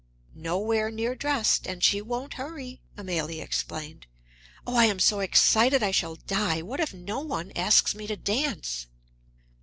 [0.33, 4.07] "Nowhere near dressed, and she won't hurry," Amélie explained.
[4.65, 6.63] "Oh, I am so excited, I shall die!
[6.63, 8.87] What if no one asks me to dance!"